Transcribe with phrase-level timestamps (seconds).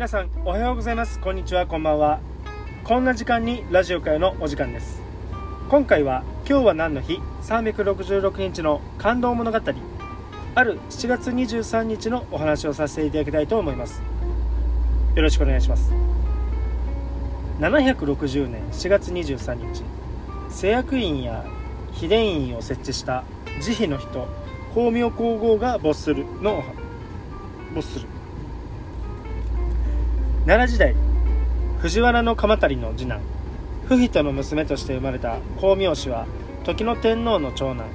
[0.00, 1.20] 皆さんおはようございます。
[1.20, 1.66] こんにちは。
[1.66, 2.20] こんばんは。
[2.84, 5.02] こんな時間にラジオ会のお時間です。
[5.68, 9.58] 今回は今日は何の日？366日の感動物語。
[10.54, 14.00] ある7月23日のお話をさせていただきたいと思います。
[15.16, 15.92] よろしくお願いします。
[17.58, 19.84] 760年7月23日
[20.48, 21.44] 製薬院や
[21.92, 23.24] 秘伝院を設置した
[23.60, 24.26] 慈悲の人
[24.70, 26.64] 光明皇后が没するの
[27.74, 28.06] 没する。
[30.46, 30.94] 奈良時代
[31.80, 33.20] 藤原の鎌足の次男
[33.86, 36.26] 不人の娘として生まれた光明氏は
[36.64, 37.90] 時の天皇の長男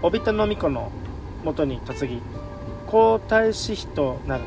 [0.00, 0.90] おびたの巫女の
[1.44, 2.22] もとに嫁ぎ
[2.86, 4.44] 皇太子妃となる。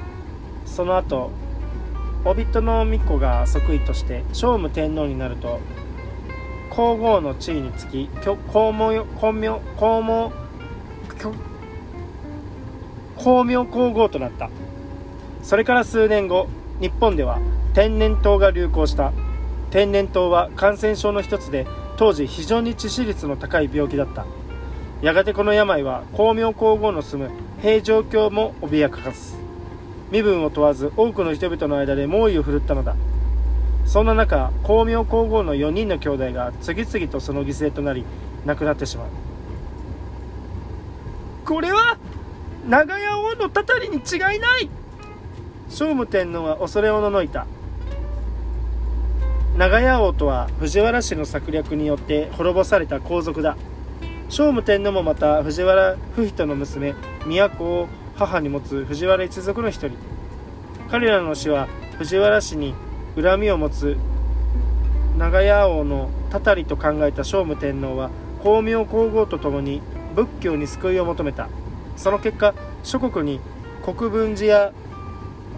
[0.65, 1.29] その後
[2.25, 5.59] おびとの巫女が即位として聖武天皇になると
[6.71, 8.09] 皇后の地位につき
[8.51, 10.31] 皇明皇明皇明
[13.15, 14.49] 光明皇后となった。
[15.43, 16.47] それから数年後
[16.81, 17.40] 日本では
[17.73, 19.13] 天然痘が流行した。
[19.71, 21.65] 天然痘は感染症の一つで
[21.98, 24.26] 当時非常に致死率の高い病気だった。
[25.01, 27.31] やがてこの病は光明皇后の住む
[27.62, 29.37] 平城京も脅かす。
[30.12, 32.96] 身分を問わず多くの人々の間で猛威を振るったのだ。
[33.85, 38.03] そんな中光明皇后の4人の兄弟が次々とその犠牲となり
[38.46, 39.07] 亡くなってしまう。
[41.46, 41.98] これは
[42.68, 44.70] 長屋王のたたりに違いない。
[45.68, 47.48] 聖武天皇は恐れおののいた。
[49.58, 53.58] 長屋王とは藤原氏の策略によって滅ぼされた皇族だ。
[54.30, 56.93] 聖武天皇もまた藤原不人の娘
[57.26, 59.98] 都を母に持つ藤原一族の一人。
[60.90, 62.76] 彼らの死は藤原氏に
[63.20, 63.98] 恨みを持つ
[65.18, 69.81] 長屋王のたたりと考えた聖武天皇は光明皇后と共に
[70.13, 71.50] 仏教に救いを求めた。
[71.97, 72.53] その結果
[72.84, 73.40] 諸国に
[73.84, 74.74] 国分寺や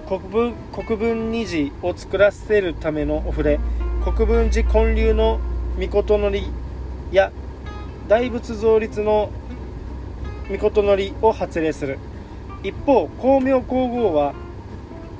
[0.07, 3.59] 国分国分二寺を作らせるためのお触れ
[4.05, 5.41] 国分寺建立の
[5.77, 6.49] 御のり
[7.11, 7.33] や
[8.07, 9.29] 大仏造立の
[10.49, 11.99] 御のりを発令する。
[12.63, 14.33] 一方光明皇后は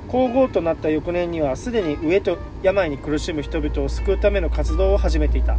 [0.08, 5.58] 皇后となった翌年にはすでに飢えと病に苦しむ人々を救うための活動を始めていた。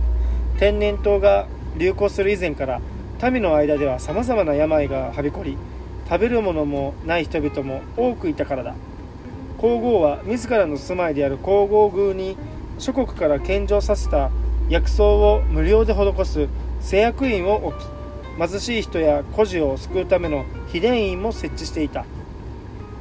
[0.57, 1.45] 天然痘が
[1.77, 2.81] 流行する以前から
[3.21, 5.55] 民の間ではさまざまな病がはびこり
[6.09, 8.73] 食べるものもない人々も多くいたからだ。
[9.59, 12.37] 皇后は自らの住まいである皇后宮に
[12.77, 14.31] 諸国から献上させた
[14.69, 16.47] 薬草を無料で施す
[16.79, 17.85] 製薬院を置き
[18.37, 22.05] 貧しい人や孤児を救うための秘伝院も設置していた。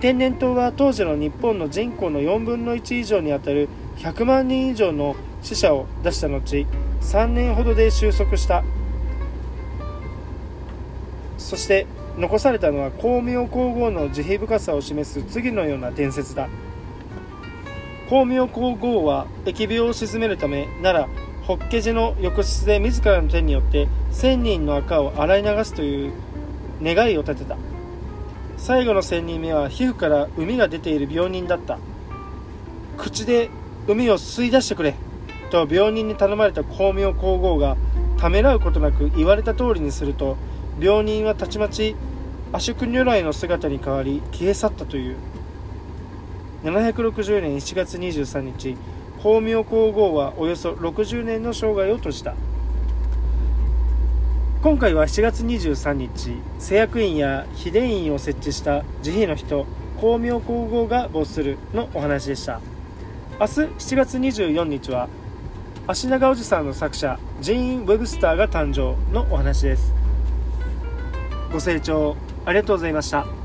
[0.01, 6.67] 天然痘は当時の日本の人口の4分の1以上にあたる100万人以上の死者を出した後
[7.01, 8.65] 3年ほどで収束した。
[11.37, 11.87] そして
[12.19, 16.49] 残されたのは光明皇后の慈悲深さを示す次のような伝説だ。
[18.07, 26.13] 光明皇后は疫病を鎮めるため奈良法華寺の浴室で自らの手によって千人の赤を洗い流すという
[26.83, 27.57] 願いを立てた。
[28.57, 31.79] 最後の千人目は皮膚から膿が出ている病人だった。
[32.97, 33.49] 口で
[33.87, 34.97] 膿を吸い出してくれ。
[35.53, 37.77] と病人に頼まれた光明皇后が
[38.19, 40.37] ためらうことなく言われた通りにすると
[40.81, 41.97] 病人はたちまち
[42.53, 45.17] アシュク如来の姿に変わり消え去ったという。
[46.63, 48.77] 760年1月23日
[49.19, 52.35] 光明皇后はおよそ60年の生涯を閉じた。
[54.63, 62.61] 今回は7月23日製薬院や秘伝院を設置した慈悲の人光明皇后が没するのお話でした。
[63.41, 65.09] 明日7月24日は
[65.87, 69.98] 足長おじさんの作者ジーン・ウェブスターが誕生のお話です。
[71.53, 73.38] ご清聴ありがとうございました。